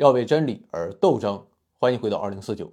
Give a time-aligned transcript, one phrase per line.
[0.00, 1.46] 要为真理而斗争。
[1.78, 2.72] 欢迎回到二零四九。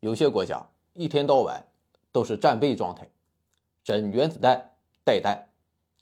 [0.00, 1.68] 有些国家一天到晚
[2.10, 3.10] 都是战备状态，
[3.84, 5.50] 整原子弹带弹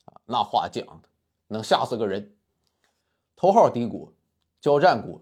[0.05, 1.09] 啊，那话讲的
[1.49, 2.37] 能吓死个人。
[3.35, 4.13] 头号敌国、
[4.61, 5.21] 交战国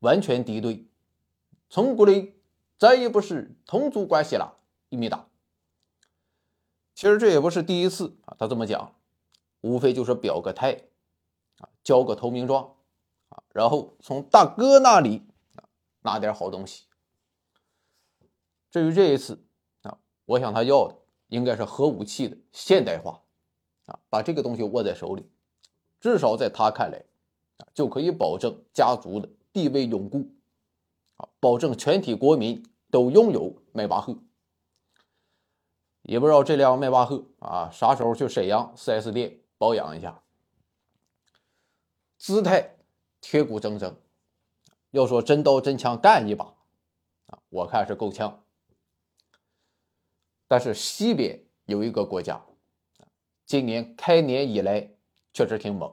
[0.00, 0.84] 完全敌对，
[1.70, 2.34] 从国内
[2.76, 4.58] 再也不是同族关系了。
[4.88, 5.28] 一米打。
[6.92, 8.96] 其实这也不是第一次啊，他这么讲，
[9.60, 10.80] 无非就是表个态
[11.58, 12.74] 啊，交个投名状，
[13.54, 15.22] 然后从大哥那里
[16.02, 16.86] 拿点好东西。
[18.68, 19.46] 至于这一次
[19.82, 20.96] 啊，我想他要的
[21.28, 23.22] 应该是核武器的现代化
[23.86, 25.30] 啊，把这个东西握在手里，
[26.00, 27.04] 至少在他看来
[27.58, 30.28] 啊，就可以保证家族的地位永固
[31.16, 34.18] 啊，保证全体国民都拥有迈巴赫。
[36.02, 40.20] 也不知道这辆迈巴赫啊啥时候去沈阳 4S 店保养一下。
[42.18, 42.73] 姿态
[43.26, 43.94] 铁骨铮铮，
[44.90, 46.44] 要说真刀真枪干一把
[47.28, 48.44] 啊，我看是够呛。
[50.46, 52.44] 但是西边有一个国家，
[53.46, 54.90] 今年开年以来
[55.32, 55.90] 确实挺猛，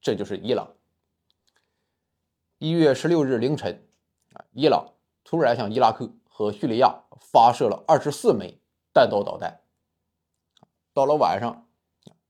[0.00, 0.72] 这就是伊朗。
[2.58, 3.84] 一月十六日凌晨
[4.32, 8.56] 啊，伊朗突然向伊拉克和叙利亚发射了二十四枚。
[8.92, 9.60] 弹道导弹，
[10.94, 11.68] 到了晚上，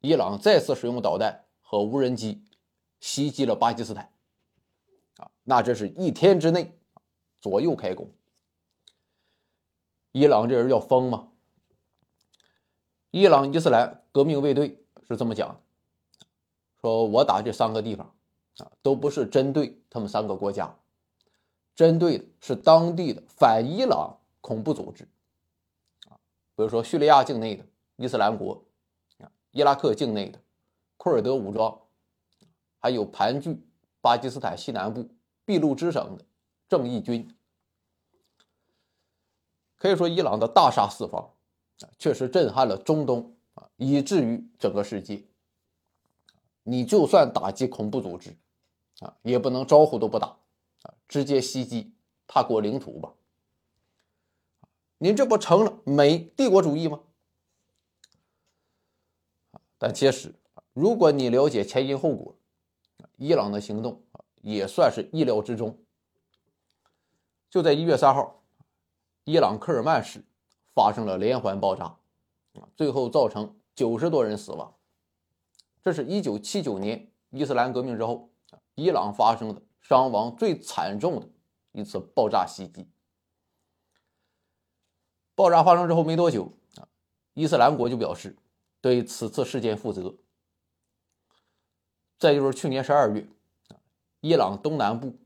[0.01, 2.46] 伊朗再次使用导弹和无人机
[3.01, 4.11] 袭击了巴基斯坦。
[5.19, 6.79] 啊，那这是一天之内
[7.41, 8.11] 左右开弓。
[10.13, 11.29] 伊朗这人要疯吗？
[13.11, 15.61] 伊朗伊斯兰革命卫队是这么讲的：
[16.81, 18.15] 说我打这三个地方
[18.59, 20.79] 啊，都不是针对他们三个国家，
[21.75, 25.09] 针对的是当地的反伊朗恐怖组织。
[26.55, 27.65] 比如说叙利亚境内的
[27.97, 28.65] 伊斯兰国，
[29.19, 30.39] 啊，伊拉克境内的
[30.97, 31.79] 库尔德武装，
[32.79, 33.59] 还有盘踞
[34.01, 35.09] 巴基斯坦西南部
[35.45, 36.25] 俾路支省的
[36.69, 37.37] 正义军，
[39.77, 41.35] 可以说伊朗的大杀四方，
[41.81, 45.25] 啊，确实震撼了中东啊，以至于整个世界。
[46.63, 48.37] 你就算打击恐怖组织，
[49.01, 50.27] 啊，也不能招呼都不打，
[50.83, 51.95] 啊，直接袭击
[52.27, 53.13] 他国领土吧。
[54.99, 57.01] 您这不成了美帝国主义吗？
[59.79, 60.35] 但其实，
[60.73, 62.35] 如果你了解前因后果，
[63.17, 64.03] 伊朗的行动
[64.43, 65.79] 也算是意料之中。
[67.49, 68.43] 就在一月三号，
[69.25, 70.25] 伊朗科尔曼市
[70.75, 71.97] 发生了连环爆炸，
[72.75, 74.75] 最后造成九十多人死亡。
[75.83, 78.31] 这是一九七九年伊斯兰革命之后，
[78.75, 81.29] 伊朗发生的伤亡最惨重的
[81.73, 82.89] 一次爆炸袭击。
[85.35, 86.89] 爆炸发生之后没多久啊，
[87.35, 88.37] 伊斯兰国就表示
[88.81, 90.15] 对此次事件负责。
[92.19, 93.27] 再就是去年十二月，
[94.21, 95.17] 伊朗东南部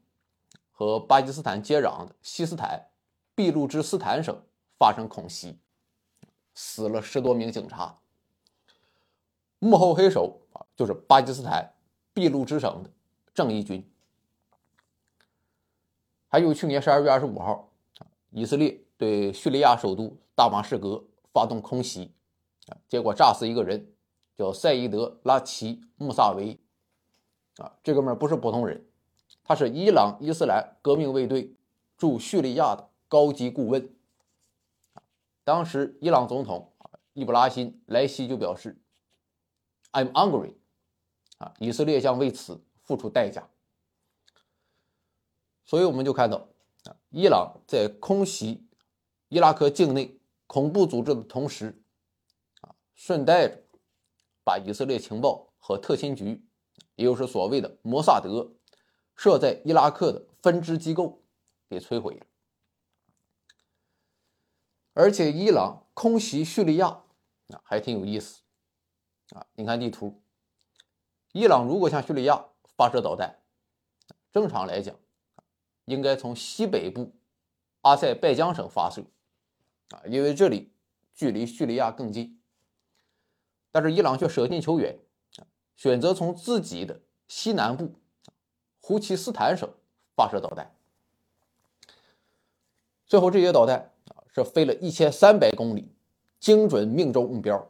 [0.72, 2.88] 和巴基斯坦接壤的西斯坦
[3.34, 4.42] 俾路支斯坦省
[4.78, 5.58] 发生恐袭，
[6.54, 7.98] 死了十多名警察。
[9.58, 11.72] 幕后黑手啊，就是巴基斯坦
[12.12, 12.90] 俾路支省的
[13.34, 13.88] 正义军。
[16.28, 17.70] 还有去年十二月二十五号
[18.30, 18.80] 以色列。
[19.00, 21.02] 对叙利亚首都大马士革
[21.32, 22.12] 发动空袭，
[22.66, 23.94] 啊，结果炸死一个人，
[24.36, 26.60] 叫赛义德·拉齐·穆萨维，
[27.60, 28.86] 啊，这哥们不是普通人，
[29.44, 31.54] 他是伊朗伊斯兰革命卫队
[31.98, 33.94] 驻叙利亚的高级顾问。
[35.44, 36.72] 当时伊朗总统
[37.12, 38.80] 伊布拉辛·莱西就表示
[39.92, 40.54] ：“I'm angry，
[41.38, 43.48] 啊，以色列将为此付出代价。”
[45.66, 46.48] 所以我们就看到，
[46.84, 48.66] 啊，伊朗在空袭。
[49.28, 50.18] 伊拉克境内
[50.48, 51.80] 恐怖组织的同时，
[52.62, 53.62] 啊，顺带着
[54.42, 56.44] 把以色列情报和特勤局，
[57.00, 58.52] 也就是所谓的摩萨德
[59.16, 61.22] 设在伊拉克的分支机构
[61.66, 62.26] 给摧毁了。
[64.92, 66.88] 而且，伊朗空袭叙利亚
[67.48, 68.42] 啊，还挺有意思
[69.30, 69.46] 啊。
[69.54, 70.20] 你看地图，
[71.32, 72.44] 伊朗如果向叙利亚
[72.76, 73.40] 发射导弹，
[74.30, 74.94] 正常来讲，
[75.86, 77.14] 应该从西北部
[77.80, 79.02] 阿塞拜疆省发射。
[79.88, 80.70] 啊，因为这里
[81.14, 82.38] 距离叙利亚更近，
[83.70, 84.98] 但是伊朗却舍近求远，
[85.80, 87.94] 选择从自己的西南部
[88.82, 89.66] 胡奇斯坦省
[90.14, 90.74] 发射导弹。
[93.06, 95.90] 最后，这些导弹啊是飞了一千三百公里，
[96.38, 97.66] 精准命中目标。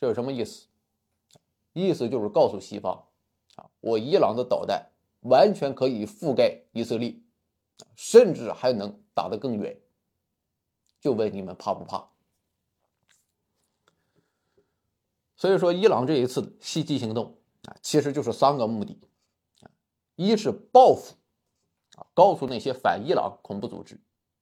[0.00, 0.66] 这有什么意思？
[1.72, 3.06] 意思就是告诉西方，
[3.54, 7.14] 啊，我伊朗的导弹完全可以覆盖以色列，
[7.94, 9.78] 甚至还能打得更远。
[11.00, 12.08] 就问你们怕不怕？
[15.40, 19.00] 所以说，伊朗这一次的袭击行动啊，其实就是三个目的：
[20.14, 21.14] 一是报复，
[21.96, 23.98] 啊，告诉那些反伊朗恐怖组织，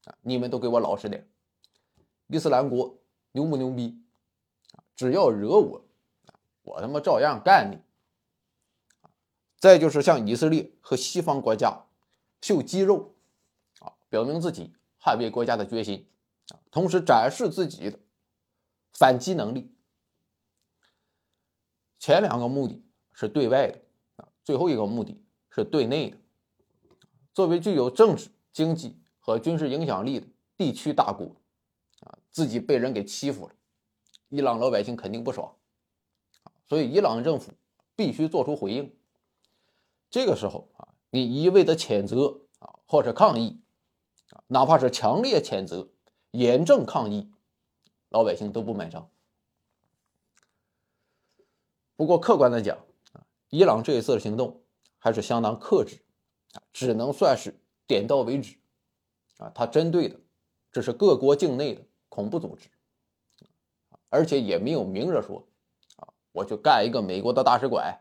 [0.07, 1.31] 啊，你们都给我老实点，
[2.27, 2.99] 伊斯兰国
[3.31, 4.03] 牛不牛逼？
[4.97, 5.85] 只要惹我，
[6.63, 7.79] 我他妈照样干你。
[9.61, 11.85] 再就是向以色列和西方国家
[12.43, 13.15] 秀肌肉，
[13.79, 16.09] 啊，表明自己捍卫国家的决心，
[16.49, 18.01] 啊，同时展示自己的
[18.93, 19.73] 反击能力。
[21.99, 23.81] 前两个目的是对外的，
[24.17, 26.17] 啊，最后一个目的是对内的。
[27.35, 31.27] 作为具有政治、经济和军事影响力的地区大国，
[32.01, 33.55] 啊，自己被人给欺负了，
[34.29, 35.55] 伊朗老百姓肯定不爽，
[36.69, 37.53] 所以伊朗政府
[37.95, 38.95] 必须做出回应。
[40.11, 43.61] 这个时候啊，你一味的谴责啊，或者抗议，
[44.47, 45.89] 哪怕是强烈谴责、
[46.31, 47.31] 严正抗议，
[48.09, 49.11] 老百姓都不买账。
[51.99, 52.79] 不过客观的讲
[53.13, 54.63] 啊，伊朗这一次的行动
[54.99, 55.99] 还是相当克制
[56.53, 58.57] 啊，只能算是点到为止
[59.39, 59.51] 啊。
[59.53, 60.21] 他针对的
[60.71, 62.69] 这是各国境内的恐怖组织，
[64.11, 65.49] 而且也没有明着说
[65.97, 68.01] 啊，我去干一个美国的大使馆。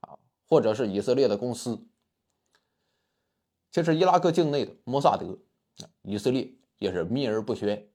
[0.00, 0.16] 啊
[0.46, 1.86] 或者是以色列的公司，
[3.72, 5.38] 其实伊拉克境内的摩萨德，
[6.02, 7.90] 以色列也是秘而不宣。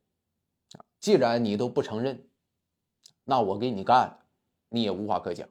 [1.00, 2.28] 既然你都不承认，
[3.24, 4.19] 那我给你干，
[4.69, 5.48] 你也无话可讲。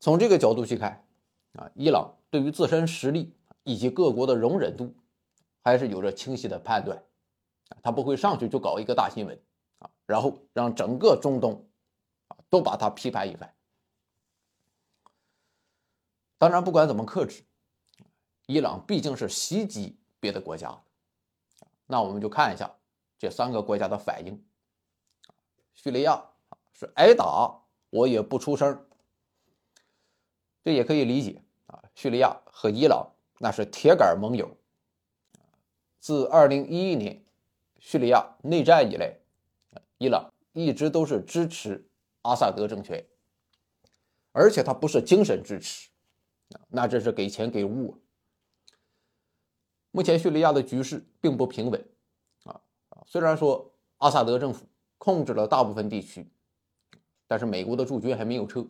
[0.00, 1.06] 从这个角度去看，
[1.52, 4.96] 啊，伊朗对于自身实力以及各国的容忍度，
[5.62, 7.04] 还是有着清晰的判断。
[7.82, 9.40] 他不会上去就搞一个大新闻，
[9.78, 11.68] 啊，然后让整个中东，
[12.28, 13.54] 啊，都把他批判一番。
[16.36, 17.44] 当然，不管怎么克制，
[18.46, 20.82] 伊朗毕竟是袭击别的国家，
[21.86, 22.74] 那我们就看一下
[23.16, 24.44] 这三个国家的反应。
[25.72, 26.31] 叙利亚
[26.82, 28.84] 是挨打我也不出声，
[30.64, 31.80] 这也可以理解啊。
[31.94, 34.56] 叙利亚和伊朗那是铁杆盟友，
[36.00, 37.24] 自二零一一年
[37.78, 39.16] 叙利亚内战以来，
[39.98, 41.88] 伊朗一直都是支持
[42.22, 43.06] 阿萨德政权，
[44.32, 45.88] 而且他不是精神支持。
[46.66, 48.02] 那这是给钱给物。
[49.92, 51.88] 目前叙利亚的局势并不平稳，
[52.42, 52.60] 啊，
[53.06, 54.66] 虽然说阿萨德政府
[54.98, 56.28] 控制了大部分地区，
[57.32, 58.68] 但是美国的驻军还没有撤，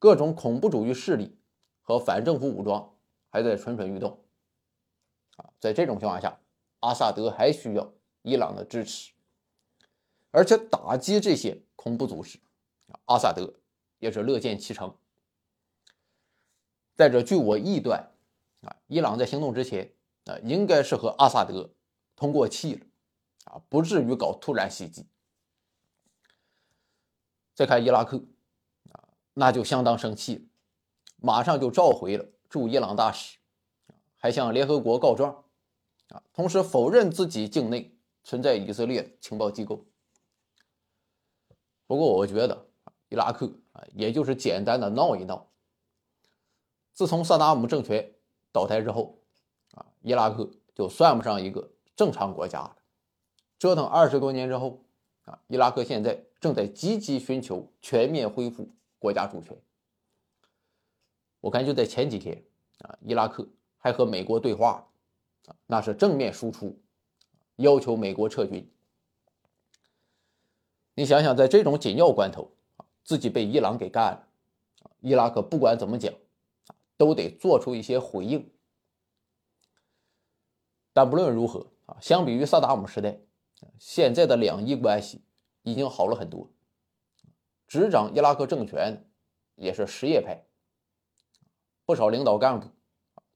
[0.00, 1.38] 各种恐怖主义势力
[1.80, 2.96] 和反政府武装
[3.28, 4.18] 还在蠢蠢欲动，
[5.36, 6.40] 啊，在这种情况下，
[6.80, 9.12] 阿萨德还需要伊朗的支持，
[10.32, 12.40] 而且打击这些恐怖组织，
[13.04, 13.54] 阿萨德
[14.00, 14.92] 也是乐见其成。
[16.96, 18.10] 再者，据我臆断，
[18.62, 19.92] 啊，伊朗在行动之前，
[20.24, 21.70] 啊，应该是和阿萨德
[22.16, 22.86] 通过气了，
[23.44, 25.06] 啊，不至于搞突然袭击。
[27.56, 28.18] 再看伊拉克，
[28.92, 30.42] 啊，那就相当生气了，
[31.16, 33.38] 马上就召回了驻伊朗大使，
[34.18, 35.42] 还向联合国告状，
[36.10, 39.86] 啊，同时否认自己境内存在以色列情报机构。
[41.86, 42.66] 不过，我觉得
[43.08, 45.48] 伊拉克啊，也就是简单的闹一闹。
[46.92, 48.12] 自从萨达姆政权
[48.52, 49.18] 倒台之后，
[49.72, 52.76] 啊，伊拉克就算不上一个正常国家了。
[53.58, 54.84] 折腾二十多年之后，
[55.26, 59.56] 啊，伊拉克现在正在积极寻求全面恢复国家主权。
[61.40, 62.42] 我看就在前几天，
[62.78, 64.88] 啊，伊拉克还和美国对话，
[65.44, 66.80] 啊，那是正面输出，
[67.56, 68.72] 要求美国撤军。
[70.94, 74.28] 你想想，在这种紧要关头，啊，自己被伊朗给干了，
[75.00, 76.12] 伊拉克不管怎么讲。
[76.98, 78.50] 都得做出一些回应，
[80.94, 83.20] 但不论如何啊，相比于萨达姆时代，
[83.78, 85.24] 现在的两伊关系
[85.62, 86.50] 已经好了很多。
[87.66, 89.08] 执掌伊拉克政权
[89.56, 90.46] 也是什叶派，
[91.84, 92.68] 不少领导干部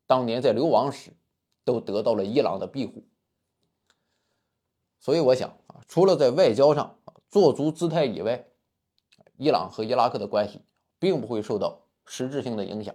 [0.07, 1.17] 当年在流亡时
[1.65, 3.07] 都得到了伊朗的庇护。
[4.99, 6.99] 所以我想啊，除了在外交上
[7.29, 8.47] 做足姿态以外，
[9.37, 10.61] 伊朗和伊拉克的关系
[10.99, 12.95] 并不会受到实质性的影响。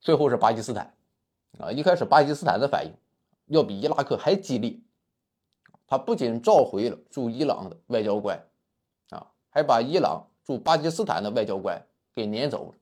[0.00, 0.94] 最后是巴基斯坦，
[1.58, 2.92] 啊，一开始巴基斯坦的反应
[3.52, 4.80] 要比伊拉克还激烈，
[5.86, 8.46] 他不仅召回了驻伊朗的外交官，
[9.10, 12.74] 啊，还把伊朗驻巴基斯坦的外交官给撵走了，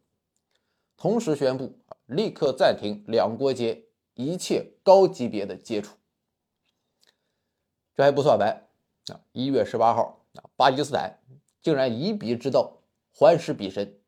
[0.96, 3.82] 同时宣布立刻暂停两国间
[4.14, 5.96] 一切高级别的接触。
[7.96, 8.68] 这还不算完，
[9.08, 11.18] 啊，一月十八号，啊，巴基斯坦
[11.60, 12.78] 竟然以彼之道
[13.12, 13.98] 还施彼身，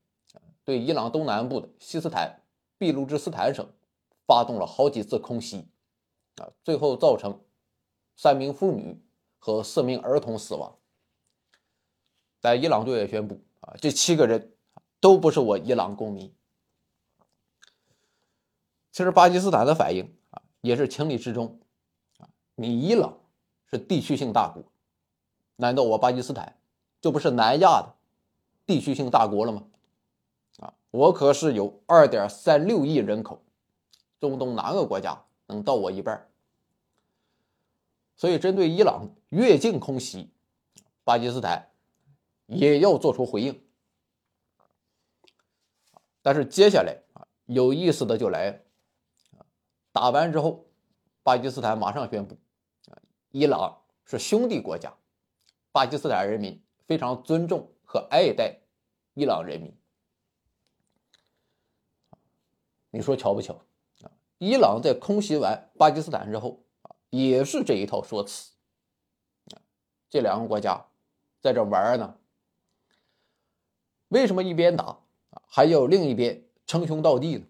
[0.64, 2.38] 对伊朗东南部的西斯坦。
[2.78, 3.64] 俾路支斯坦省
[4.26, 5.69] 发动了好几次空袭，
[6.37, 7.41] 啊，最后造成
[8.17, 9.01] 三名妇女
[9.39, 10.77] 和四名儿童死亡。
[12.41, 14.53] 在伊朗对外宣布，啊，这七个人
[15.01, 16.35] 都不是我伊朗公民。
[18.91, 21.61] 其实巴基斯坦的反应啊，也是情理之中
[22.19, 22.29] 啊。
[22.55, 23.19] 你伊朗
[23.71, 24.62] 是地区性大国，
[25.57, 26.59] 难道我巴基斯坦
[27.01, 27.95] 就不是南亚的
[28.67, 29.65] 地区性大国了吗？
[30.59, 33.43] 啊，我可是有二点三六亿人口，
[34.21, 36.29] 中东哪个国家能到我一半？
[38.17, 40.31] 所以，针对伊朗越境空袭，
[41.03, 41.71] 巴基斯坦
[42.47, 43.65] 也要做出回应。
[46.23, 48.61] 但是接下来啊，有意思的就来了。
[49.91, 50.65] 打完之后，
[51.25, 52.39] 巴基斯坦马上宣布，
[52.91, 54.95] 啊，伊朗是兄弟国家，
[55.73, 58.61] 巴基斯坦人民非常尊重和爱戴
[59.15, 59.77] 伊朗人民。
[62.91, 63.61] 你说巧不巧？
[64.43, 68.51] 伊朗在空袭完巴基斯坦之后，啊，也是这一套说辞。
[70.11, 70.85] 这两个国家
[71.41, 72.17] 在这玩呢，
[74.09, 74.99] 为什么一边打
[75.31, 77.47] 啊，还要另一边称兄道弟呢？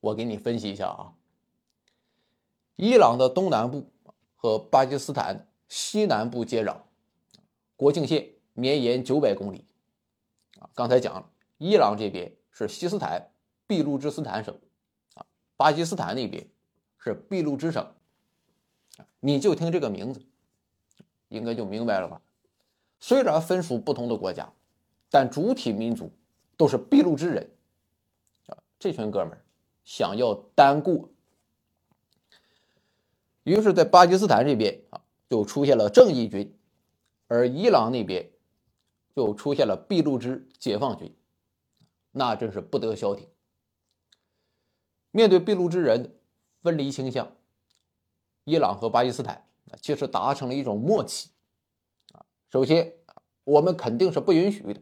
[0.00, 1.14] 我给你分析一下啊，
[2.76, 3.90] 伊朗的东南部
[4.36, 6.76] 和巴基斯坦西南部接壤，
[7.74, 9.64] 国境线绵延九百公里。
[10.58, 13.32] 啊，刚才讲了，伊朗这边是西斯坦
[13.66, 14.54] 俾路支斯坦省，
[15.62, 16.44] 巴基斯坦那边
[16.98, 17.86] 是俾路支省。
[19.20, 20.20] 你就听这个名字，
[21.28, 22.20] 应该就明白了吧？
[22.98, 24.52] 虽然分属不同的国家，
[25.08, 26.10] 但主体民族
[26.56, 27.48] 都是俾路支人。
[28.48, 29.44] 啊，这群哥们儿。
[29.84, 31.08] 想要单过，
[33.44, 35.00] 于是，在巴基斯坦这边啊，
[35.30, 36.52] 就出现了正义军，
[37.28, 38.28] 而伊朗那边
[39.14, 41.14] 就出现了俾路支解放军，
[42.10, 43.28] 那真是不得消停。
[45.12, 46.18] 面对俾路支人
[46.62, 47.30] 分离倾向，
[48.44, 49.46] 伊朗和巴基斯坦
[49.80, 51.30] 其实达成了一种默契
[52.12, 52.26] 啊。
[52.50, 52.94] 首先，
[53.44, 54.80] 我们肯定是不允许的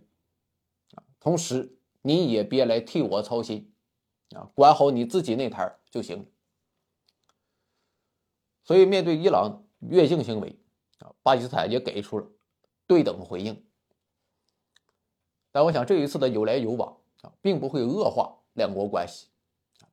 [0.95, 3.67] 啊，同时你也别来替我操心。
[4.37, 6.31] 啊，管好你自己那台就行。
[8.63, 10.57] 所以，面对伊朗越境行为，
[11.01, 12.31] 啊，巴基斯坦也给出了
[12.87, 13.67] 对等回应。
[15.51, 19.27] 但我想，这一次的有来有往啊，并不会恶化两国关系，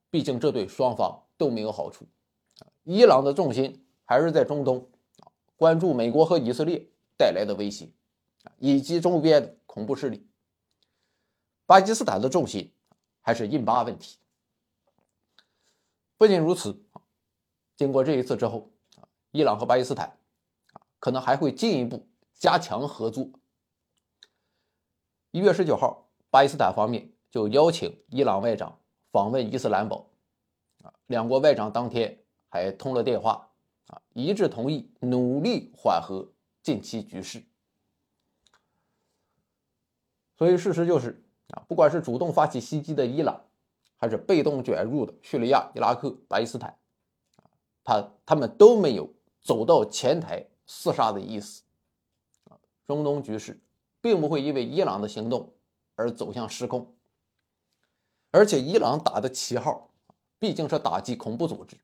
[0.10, 2.06] 毕竟这对双方都没有好处。
[2.84, 4.90] 伊朗的重心还是在中东，
[5.56, 7.92] 关注美国和以色列带来的威胁，
[8.58, 10.26] 以及周边的恐怖势力。
[11.66, 12.74] 巴基斯坦的重心
[13.22, 14.18] 还是印巴问题。
[16.18, 16.82] 不仅如此，
[17.76, 18.72] 经过这一次之后，
[19.32, 20.18] 伊朗和巴基斯坦，
[21.00, 23.30] 可能还会进一步加强合作。
[25.32, 28.80] 一月十九号，巴基斯坦方面就邀请伊朗外长
[29.18, 30.08] 访问伊斯兰堡，
[30.84, 32.20] 啊，两国外长当天
[32.50, 33.50] 还通了电话，
[33.88, 36.32] 啊，一致同意努力缓和
[36.62, 37.44] 近期局势。
[40.38, 41.20] 所以事实就是，
[41.50, 43.42] 啊，不管是主动发起袭击的伊朗。
[44.00, 46.78] 还是被动卷入的叙利亚、伊拉克、巴基斯坦，
[47.84, 51.64] 他他们都没有走到前台厮杀的意思，
[52.44, 53.60] 啊，中东局势
[54.00, 55.52] 并不会因为伊朗的行动
[55.96, 56.94] 而走向失控，
[58.32, 59.90] 而且伊朗打的旗号
[60.40, 61.78] 毕竟是打击恐怖组织，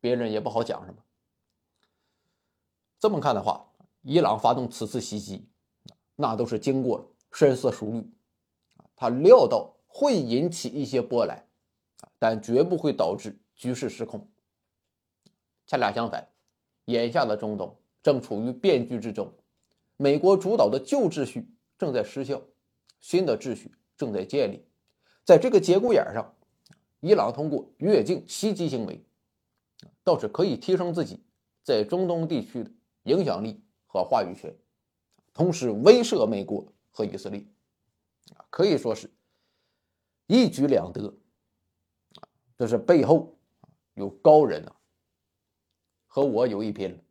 [0.00, 1.02] 别人也不好讲什么。
[2.98, 5.46] 这么看的话，伊朗发动此次袭击，
[6.16, 8.10] 那都是经过深思熟虑，
[8.96, 9.72] 他料到。
[9.96, 11.46] 会引起一些波澜，
[12.18, 14.28] 但绝不会导致局势失控。
[15.68, 16.32] 恰恰相反，
[16.86, 19.32] 眼下的中东正处于变局之中，
[19.96, 22.42] 美国主导的旧秩序正在失效，
[22.98, 24.66] 新的秩序正在建立。
[25.24, 26.34] 在这个节骨眼上，
[27.00, 29.02] 伊朗通过越境袭击行为，
[30.02, 31.22] 倒是可以提升自己
[31.62, 32.70] 在中东地区的
[33.04, 34.54] 影响力和话语权，
[35.32, 37.44] 同时威慑美国和以色列。
[38.50, 39.10] 可以说是。
[40.26, 41.14] 一举两得，
[42.56, 43.36] 这是背后
[43.92, 44.74] 有高人啊，
[46.06, 47.03] 和我有一拼了。